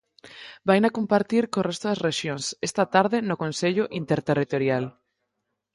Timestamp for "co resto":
1.53-1.85